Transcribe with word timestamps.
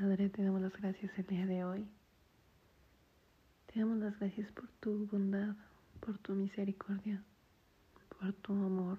Padre, 0.00 0.30
te 0.30 0.42
damos 0.42 0.62
las 0.62 0.72
gracias 0.72 1.12
el 1.18 1.26
día 1.26 1.44
de 1.44 1.62
hoy. 1.62 1.86
Te 3.66 3.80
damos 3.80 3.98
las 3.98 4.18
gracias 4.18 4.50
por 4.52 4.66
tu 4.80 5.06
bondad, 5.08 5.54
por 6.00 6.16
tu 6.16 6.32
misericordia, 6.32 7.22
por 8.08 8.32
tu 8.32 8.54
amor, 8.54 8.98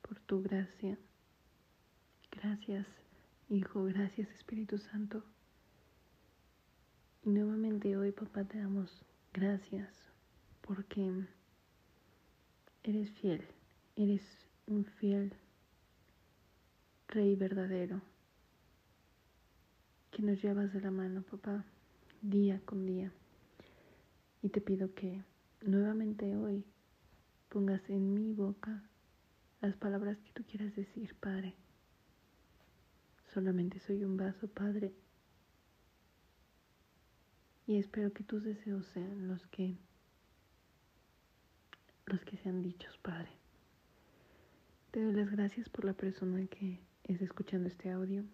por 0.00 0.20
tu 0.20 0.40
gracia. 0.40 0.96
Gracias, 2.30 2.86
Hijo, 3.48 3.82
gracias, 3.86 4.30
Espíritu 4.30 4.78
Santo. 4.78 5.24
Y 7.24 7.30
nuevamente 7.30 7.96
hoy, 7.96 8.12
papá, 8.12 8.44
te 8.44 8.60
damos 8.60 9.04
gracias 9.32 9.92
porque 10.60 11.26
eres 12.84 13.10
fiel, 13.14 13.44
eres 13.96 14.22
un 14.68 14.84
fiel 14.84 15.32
Rey 17.08 17.34
verdadero, 17.34 18.00
que 20.18 20.24
nos 20.24 20.42
llevas 20.42 20.72
de 20.72 20.80
la 20.80 20.90
mano, 20.90 21.22
papá, 21.22 21.64
día 22.22 22.60
con 22.64 22.84
día. 22.86 23.12
Y 24.42 24.48
te 24.48 24.60
pido 24.60 24.92
que 24.92 25.22
nuevamente 25.60 26.34
hoy 26.34 26.64
pongas 27.48 27.88
en 27.88 28.14
mi 28.14 28.32
boca 28.32 28.82
las 29.60 29.76
palabras 29.76 30.18
que 30.18 30.32
tú 30.32 30.42
quieras 30.42 30.74
decir, 30.74 31.14
Padre. 31.20 31.54
Solamente 33.32 33.78
soy 33.78 34.02
un 34.02 34.16
vaso, 34.16 34.48
Padre. 34.48 34.92
Y 37.68 37.76
espero 37.76 38.12
que 38.12 38.24
tus 38.24 38.42
deseos 38.42 38.86
sean 38.86 39.28
los 39.28 39.46
que 39.46 39.78
los 42.06 42.24
que 42.24 42.38
sean 42.38 42.60
dichos, 42.60 42.98
Padre. 42.98 43.30
Te 44.90 45.00
doy 45.00 45.12
las 45.12 45.30
gracias 45.30 45.68
por 45.68 45.84
la 45.84 45.92
persona 45.92 46.44
que 46.48 46.80
es 47.04 47.22
escuchando 47.22 47.68
este 47.68 47.92
audio. 47.92 48.24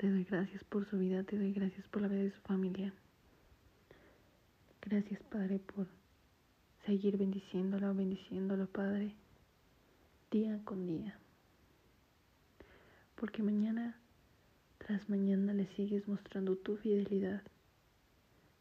Te 0.00 0.10
doy 0.10 0.24
gracias 0.24 0.64
por 0.64 0.88
su 0.88 0.96
vida, 0.96 1.24
te 1.24 1.36
doy 1.36 1.52
gracias 1.52 1.86
por 1.88 2.00
la 2.00 2.08
vida 2.08 2.22
de 2.22 2.30
su 2.30 2.40
familia. 2.40 2.90
Gracias, 4.80 5.22
Padre, 5.24 5.58
por 5.58 5.88
seguir 6.86 7.18
bendiciéndolo, 7.18 7.94
bendiciéndolo, 7.94 8.66
Padre, 8.66 9.14
día 10.30 10.58
con 10.64 10.86
día. 10.86 11.18
Porque 13.14 13.42
mañana 13.42 14.00
tras 14.78 15.06
mañana 15.10 15.52
le 15.52 15.66
sigues 15.76 16.08
mostrando 16.08 16.56
tu 16.56 16.78
fidelidad 16.78 17.42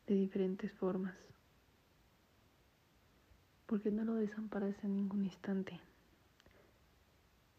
de 0.08 0.16
diferentes 0.16 0.74
formas. 0.74 1.16
Porque 3.66 3.92
no 3.92 4.04
lo 4.04 4.16
desamparas 4.16 4.76
en 4.84 4.98
ningún 4.98 5.24
instante 5.24 5.80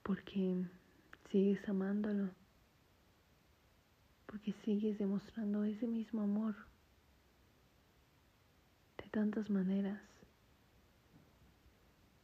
porque 0.02 0.66
sigues 1.30 1.68
amándolo, 1.68 2.30
porque 4.30 4.52
sigues 4.64 4.96
demostrando 4.96 5.64
ese 5.64 5.88
mismo 5.88 6.22
amor 6.22 6.54
de 8.96 9.08
tantas 9.10 9.50
maneras 9.50 10.00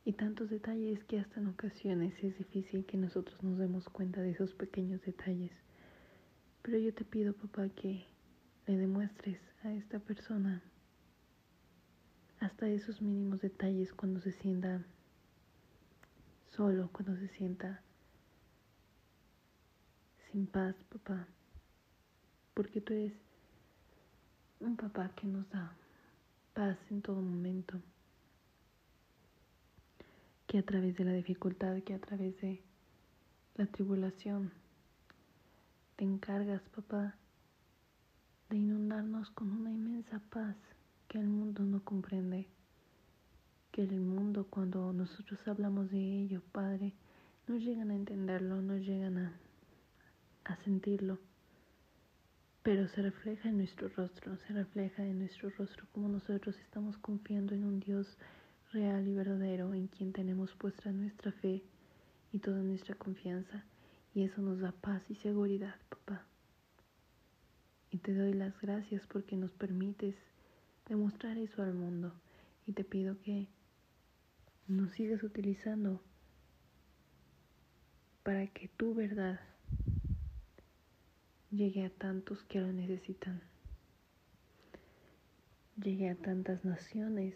y 0.04 0.12
tantos 0.12 0.48
detalles 0.48 1.02
que 1.02 1.18
hasta 1.18 1.40
en 1.40 1.48
ocasiones 1.48 2.14
es 2.22 2.38
difícil 2.38 2.86
que 2.86 2.96
nosotros 2.96 3.42
nos 3.42 3.58
demos 3.58 3.88
cuenta 3.88 4.20
de 4.20 4.30
esos 4.30 4.54
pequeños 4.54 5.02
detalles. 5.02 5.50
Pero 6.62 6.78
yo 6.78 6.94
te 6.94 7.04
pido, 7.04 7.32
papá, 7.32 7.68
que 7.70 8.06
le 8.68 8.76
demuestres 8.76 9.40
a 9.64 9.72
esta 9.72 9.98
persona 9.98 10.62
hasta 12.38 12.68
esos 12.68 13.02
mínimos 13.02 13.40
detalles 13.40 13.92
cuando 13.92 14.20
se 14.20 14.30
sienta 14.30 14.84
solo 16.50 16.88
cuando 16.92 17.16
se 17.16 17.26
sienta 17.26 17.82
sin 20.30 20.46
paz, 20.46 20.76
papá. 20.88 21.26
Porque 22.56 22.80
tú 22.80 22.94
eres 22.94 23.12
un 24.60 24.78
papá 24.78 25.10
que 25.14 25.26
nos 25.26 25.46
da 25.50 25.76
paz 26.54 26.78
en 26.90 27.02
todo 27.02 27.20
momento. 27.20 27.78
Que 30.46 30.56
a 30.56 30.62
través 30.64 30.96
de 30.96 31.04
la 31.04 31.12
dificultad, 31.12 31.82
que 31.82 31.92
a 31.92 31.98
través 31.98 32.40
de 32.40 32.62
la 33.56 33.66
tribulación, 33.66 34.50
te 35.96 36.04
encargas, 36.04 36.62
papá, 36.74 37.14
de 38.48 38.56
inundarnos 38.56 39.28
con 39.32 39.52
una 39.52 39.70
inmensa 39.70 40.22
paz 40.30 40.56
que 41.08 41.18
el 41.18 41.26
mundo 41.26 41.62
no 41.62 41.84
comprende 41.84 42.48
que 43.70 43.82
el 43.82 44.00
mundo 44.00 44.46
cuando 44.48 44.94
nosotros 44.94 45.38
hablamos 45.46 45.90
de 45.90 45.98
ello, 45.98 46.40
Padre, 46.52 46.94
no 47.48 47.58
llegan 47.58 47.90
a 47.90 47.94
entenderlo, 47.94 48.62
no 48.62 48.78
llegan 48.78 49.18
a, 49.18 49.32
a 50.44 50.56
sentirlo, 50.64 51.18
pero 52.66 52.88
se 52.88 53.00
refleja 53.00 53.48
en 53.48 53.58
nuestro 53.58 53.86
rostro, 53.90 54.36
se 54.38 54.52
refleja 54.52 55.04
en 55.04 55.20
nuestro 55.20 55.50
rostro 55.50 55.86
como 55.92 56.08
nosotros 56.08 56.58
estamos 56.58 56.98
confiando 56.98 57.54
en 57.54 57.62
un 57.62 57.78
Dios 57.78 58.18
real 58.72 59.06
y 59.06 59.14
verdadero 59.14 59.72
en 59.72 59.86
quien 59.86 60.12
tenemos 60.12 60.52
puesta 60.54 60.90
nuestra 60.90 61.30
fe 61.30 61.62
y 62.32 62.40
toda 62.40 62.58
nuestra 62.58 62.96
confianza 62.96 63.64
y 64.16 64.24
eso 64.24 64.42
nos 64.42 64.58
da 64.58 64.72
paz 64.72 65.00
y 65.08 65.14
seguridad, 65.14 65.76
papá. 65.88 66.26
Y 67.92 67.98
te 67.98 68.12
doy 68.12 68.32
las 68.32 68.60
gracias 68.60 69.06
porque 69.06 69.36
nos 69.36 69.52
permites 69.52 70.16
demostrar 70.88 71.38
eso 71.38 71.62
al 71.62 71.72
mundo 71.72 72.14
y 72.66 72.72
te 72.72 72.82
pido 72.82 73.16
que 73.20 73.46
nos 74.66 74.90
sigas 74.90 75.22
utilizando 75.22 76.02
para 78.24 78.48
que 78.48 78.66
tu 78.66 78.92
verdad 78.92 79.38
llegue 81.56 81.86
a 81.86 81.90
tantos 81.90 82.42
que 82.44 82.60
lo 82.60 82.70
necesitan, 82.72 83.40
llegue 85.76 86.10
a 86.10 86.14
tantas 86.14 86.64
naciones 86.64 87.34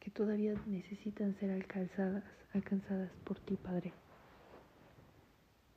que 0.00 0.10
todavía 0.10 0.54
necesitan 0.66 1.34
ser 1.34 1.50
alcanzadas, 1.50 2.24
alcanzadas 2.54 3.10
por 3.24 3.38
ti, 3.40 3.56
Padre. 3.56 3.92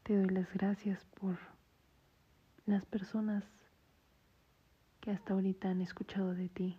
Te 0.03 0.15
doy 0.15 0.29
las 0.29 0.51
gracias 0.53 1.03
por 1.19 1.37
las 2.65 2.85
personas 2.85 3.43
que 5.01 5.11
hasta 5.11 5.33
ahorita 5.33 5.69
han 5.69 5.81
escuchado 5.81 6.33
de 6.33 6.47
ti. 6.47 6.77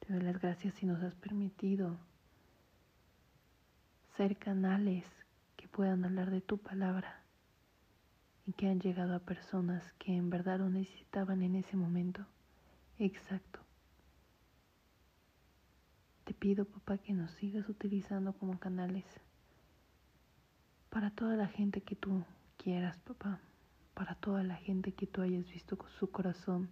Te 0.00 0.12
doy 0.12 0.22
las 0.22 0.38
gracias 0.40 0.74
si 0.74 0.84
nos 0.84 1.02
has 1.02 1.14
permitido 1.14 1.96
ser 4.18 4.36
canales 4.36 5.06
que 5.56 5.66
puedan 5.66 6.04
hablar 6.04 6.30
de 6.30 6.42
tu 6.42 6.58
palabra 6.58 7.23
y 8.46 8.52
que 8.52 8.68
han 8.68 8.80
llegado 8.80 9.14
a 9.14 9.20
personas 9.20 9.92
que 9.94 10.14
en 10.14 10.30
verdad 10.30 10.58
lo 10.58 10.68
necesitaban 10.68 11.42
en 11.42 11.56
ese 11.56 11.76
momento 11.76 12.26
exacto. 12.98 13.60
Te 16.24 16.34
pido, 16.34 16.64
papá, 16.64 16.98
que 16.98 17.12
nos 17.12 17.30
sigas 17.32 17.68
utilizando 17.68 18.32
como 18.34 18.58
canales 18.58 19.04
para 20.90 21.10
toda 21.10 21.36
la 21.36 21.48
gente 21.48 21.82
que 21.82 21.96
tú 21.96 22.24
quieras, 22.56 22.98
papá, 23.00 23.40
para 23.94 24.14
toda 24.14 24.42
la 24.42 24.56
gente 24.56 24.92
que 24.92 25.06
tú 25.06 25.22
hayas 25.22 25.46
visto 25.50 25.76
con 25.76 25.90
su 25.90 26.10
corazón 26.10 26.70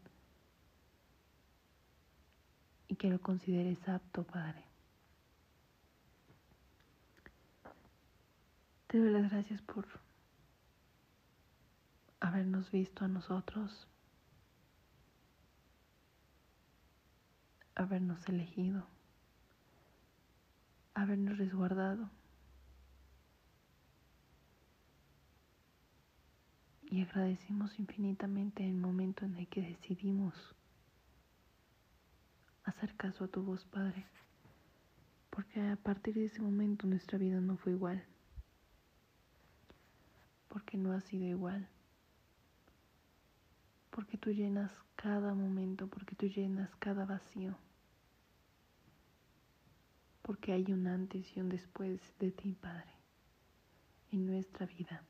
y 2.89 2.97
que 2.97 3.09
lo 3.09 3.21
consideres 3.21 3.89
apto, 3.89 4.25
Padre. 4.25 4.65
Te 8.87 8.99
doy 8.99 9.11
las 9.11 9.31
gracias 9.31 9.63
por 9.63 9.87
habernos 12.33 12.71
visto 12.71 13.05
a 13.05 13.09
nosotros, 13.09 13.87
habernos 17.75 18.27
elegido, 18.27 18.87
habernos 20.95 21.37
resguardado. 21.37 22.09
Y 26.85 27.03
agradecemos 27.03 27.79
infinitamente 27.79 28.67
el 28.67 28.77
momento 28.77 29.27
en 29.27 29.37
el 29.37 29.47
que 29.49 29.61
decidimos 29.61 30.35
hacer 32.65 32.97
caso 32.97 33.25
a 33.25 33.29
tu 33.29 33.43
voz, 33.43 33.63
Padre, 33.67 34.07
porque 35.29 35.61
a 35.61 35.77
partir 35.77 36.15
de 36.15 36.27
ese 36.27 36.41
momento 36.41 36.87
nuestra 36.87 37.19
vida 37.19 37.41
no 37.43 37.59
fue 37.59 37.73
igual, 37.73 38.03
porque 40.49 40.79
no 40.79 40.93
ha 40.93 41.01
sido 41.03 41.27
igual, 41.27 41.69
porque 43.93 44.17
tú 44.17 44.31
llenas 44.31 44.73
cada 44.97 45.35
momento, 45.35 45.87
porque 45.87 46.17
tú 46.17 46.27
llenas 46.27 46.75
cada 46.79 47.05
vacío, 47.05 47.57
porque 50.23 50.53
hay 50.53 50.73
un 50.73 50.87
antes 50.87 51.37
y 51.37 51.41
un 51.41 51.51
después 51.51 52.01
de 52.19 52.33
ti, 52.33 52.57
Padre, 52.61 52.91
en 54.11 54.27
nuestra 54.27 54.65
vida, 54.67 55.05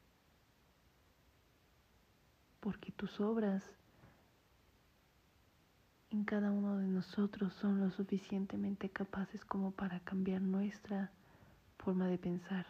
porque 2.61 2.91
tus 2.91 3.21
obras 3.21 3.63
en 6.11 6.25
cada 6.25 6.51
uno 6.51 6.77
de 6.77 6.89
nosotros 6.89 7.53
son 7.55 7.81
lo 7.81 7.91
suficientemente 7.91 8.91
capaces 8.91 9.45
como 9.45 9.71
para 9.71 10.01
cambiar 10.01 10.43
nuestra 10.43 11.13
forma 11.79 12.09
de 12.09 12.19
pensar 12.19 12.67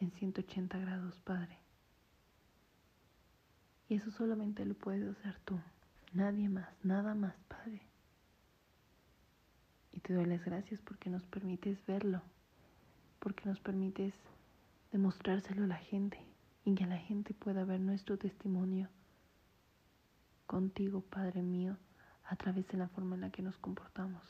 en 0.00 0.10
180 0.10 0.78
grados, 0.78 1.18
Padre. 1.20 1.61
Eso 3.92 4.10
solamente 4.10 4.64
lo 4.64 4.72
puedes 4.72 5.06
hacer 5.18 5.38
tú, 5.44 5.60
nadie 6.14 6.48
más, 6.48 6.66
nada 6.82 7.14
más, 7.14 7.34
Padre. 7.46 7.82
Y 9.92 10.00
te 10.00 10.14
doy 10.14 10.24
las 10.24 10.42
gracias 10.42 10.80
porque 10.80 11.10
nos 11.10 11.22
permites 11.26 11.84
verlo, 11.84 12.22
porque 13.18 13.44
nos 13.44 13.60
permites 13.60 14.14
demostrárselo 14.92 15.64
a 15.64 15.66
la 15.66 15.76
gente 15.76 16.18
y 16.64 16.74
que 16.74 16.86
la 16.86 16.96
gente 16.96 17.34
pueda 17.34 17.66
ver 17.66 17.80
nuestro 17.80 18.16
testimonio 18.16 18.88
contigo, 20.46 21.02
Padre 21.02 21.42
mío, 21.42 21.76
a 22.24 22.36
través 22.36 22.66
de 22.68 22.78
la 22.78 22.88
forma 22.88 23.16
en 23.16 23.20
la 23.20 23.30
que 23.30 23.42
nos 23.42 23.58
comportamos. 23.58 24.22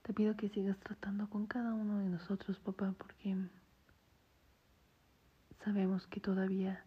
Te 0.00 0.14
pido 0.14 0.38
que 0.38 0.48
sigas 0.48 0.78
tratando 0.78 1.28
con 1.28 1.46
cada 1.46 1.74
uno 1.74 1.98
de 1.98 2.08
nosotros, 2.08 2.58
papá, 2.60 2.94
porque 2.96 3.36
sabemos 5.64 6.06
que 6.06 6.20
todavía 6.20 6.84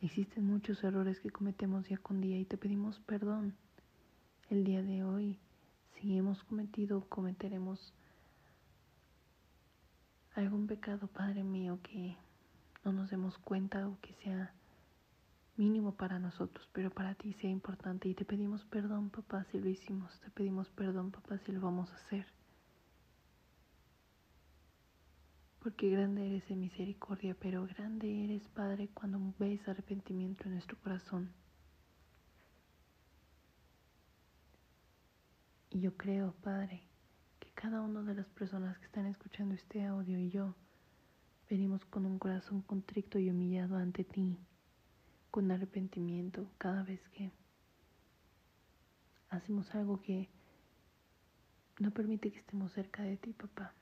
existen 0.00 0.46
muchos 0.46 0.82
errores 0.84 1.20
que 1.20 1.30
cometemos 1.30 1.86
día 1.86 1.98
con 1.98 2.20
día 2.20 2.38
y 2.38 2.44
te 2.44 2.56
pedimos 2.56 3.00
perdón 3.00 3.54
el 4.48 4.64
día 4.64 4.82
de 4.82 5.04
hoy 5.04 5.38
si 6.00 6.16
hemos 6.16 6.42
cometido 6.44 7.04
cometeremos 7.08 7.92
algún 10.34 10.66
pecado, 10.66 11.08
Padre 11.08 11.42
mío, 11.44 11.78
que 11.82 12.16
no 12.84 12.92
nos 12.92 13.10
demos 13.10 13.36
cuenta 13.38 13.86
o 13.88 13.98
que 14.00 14.14
sea 14.14 14.52
mínimo 15.56 15.94
para 15.94 16.18
nosotros, 16.18 16.68
pero 16.72 16.90
para 16.90 17.14
ti 17.14 17.34
sea 17.34 17.50
importante. 17.50 18.08
Y 18.08 18.14
te 18.14 18.24
pedimos 18.24 18.64
perdón, 18.64 19.10
papá, 19.10 19.44
si 19.50 19.60
lo 19.60 19.68
hicimos. 19.68 20.18
Te 20.20 20.30
pedimos 20.30 20.70
perdón, 20.70 21.10
papá, 21.10 21.38
si 21.38 21.52
lo 21.52 21.60
vamos 21.60 21.90
a 21.92 21.96
hacer. 21.96 22.26
Porque 25.62 25.90
grande 25.90 26.26
eres 26.26 26.50
en 26.50 26.60
misericordia, 26.60 27.36
pero 27.38 27.66
grande 27.66 28.24
eres, 28.24 28.48
Padre, 28.48 28.88
cuando 28.94 29.34
ves 29.38 29.68
arrepentimiento 29.68 30.44
en 30.44 30.52
nuestro 30.52 30.78
corazón. 30.78 31.30
Y 35.68 35.80
yo 35.80 35.96
creo, 35.96 36.32
Padre, 36.42 36.82
que 37.38 37.50
cada 37.50 37.82
una 37.82 38.02
de 38.02 38.14
las 38.14 38.26
personas 38.30 38.78
que 38.78 38.86
están 38.86 39.06
escuchando 39.06 39.54
este 39.54 39.84
audio 39.84 40.18
y 40.18 40.30
yo 40.30 40.54
venimos 41.50 41.84
con 41.84 42.06
un 42.06 42.18
corazón 42.18 42.62
contrito 42.62 43.18
y 43.18 43.28
humillado 43.28 43.76
ante 43.76 44.02
ti, 44.02 44.38
con 45.30 45.50
arrepentimiento 45.50 46.50
cada 46.56 46.82
vez 46.82 47.00
que 47.10 47.30
hacemos 49.28 49.74
algo 49.74 50.00
que 50.00 50.28
no 51.78 51.90
permite 51.90 52.32
que 52.32 52.38
estemos 52.38 52.72
cerca 52.72 53.02
de 53.02 53.16
ti, 53.16 53.32
papá. 53.32 53.74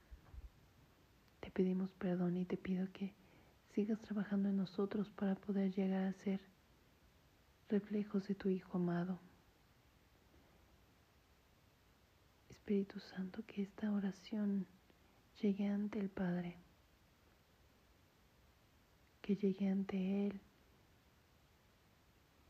Te 1.41 1.51
pedimos 1.51 1.91
perdón 1.93 2.37
y 2.37 2.45
te 2.45 2.57
pido 2.57 2.91
que 2.93 3.15
sigas 3.75 4.01
trabajando 4.01 4.49
en 4.49 4.57
nosotros 4.57 5.09
para 5.11 5.35
poder 5.35 5.73
llegar 5.73 6.05
a 6.05 6.13
ser 6.25 6.41
reflejos 7.69 8.27
de 8.27 8.35
tu 8.35 8.49
Hijo 8.49 8.79
amado. 8.79 9.21
Espíritu 12.49 13.01
Santo, 13.01 13.43
que 13.47 13.63
esta 13.63 13.91
oración 13.93 14.67
llegue 15.41 15.69
ante 15.69 15.99
el 15.99 16.11
Padre, 16.11 16.57
que 19.23 19.37
llegue 19.37 19.69
ante 19.69 20.27
Él 20.27 20.41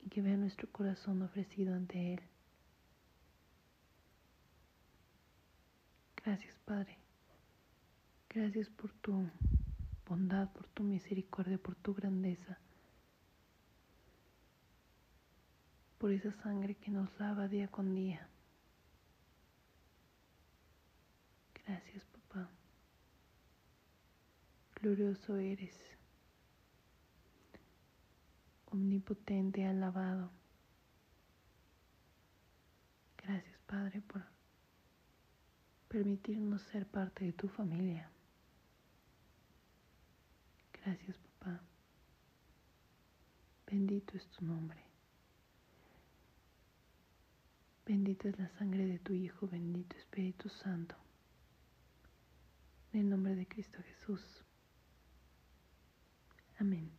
y 0.01 0.09
que 0.09 0.23
vea 0.23 0.37
nuestro 0.37 0.69
corazón 0.73 1.23
ofrecido 1.23 1.75
ante 1.75 2.15
Él. 2.15 2.21
Gracias, 6.25 6.59
Padre. 6.65 6.99
Gracias 8.31 8.69
por 8.69 8.93
tu 8.93 9.29
bondad, 10.07 10.53
por 10.53 10.67
tu 10.69 10.83
misericordia, 10.83 11.59
por 11.59 11.75
tu 11.77 11.95
grandeza, 11.95 12.59
por 15.99 16.13
esa 16.13 16.33
sangre 16.43 16.75
que 16.75 16.91
nos 16.91 17.09
lava 17.19 17.49
día 17.49 17.69
con 17.69 17.95
día. 17.95 18.29
Gracias, 21.65 22.05
papá. 22.05 22.51
Glorioso 24.75 25.37
eres, 25.37 25.75
omnipotente, 28.67 29.67
alabado. 29.67 30.31
Gracias, 33.17 33.59
Padre, 33.67 34.01
por 34.03 34.23
permitirnos 35.89 36.63
ser 36.63 36.87
parte 36.87 37.25
de 37.25 37.33
tu 37.33 37.49
familia. 37.49 38.11
Gracias, 40.89 41.19
papá. 41.19 41.61
Bendito 43.71 44.17
es 44.17 44.27
tu 44.29 44.43
nombre. 44.43 44.83
Bendita 47.85 48.31
es 48.31 48.39
la 48.39 48.49
sangre 48.57 48.87
de 48.87 48.99
tu 48.99 49.13
Hijo, 49.13 49.47
bendito 49.49 49.95
Espíritu 49.99 50.49
Santo. 50.49 50.97
En 52.95 53.01
el 53.01 53.11
nombre 53.11 53.35
de 53.35 53.47
Cristo 53.47 53.83
Jesús. 53.83 54.23
Amén. 56.59 56.98